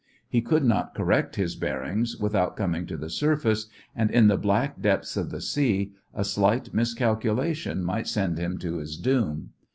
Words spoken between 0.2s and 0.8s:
He could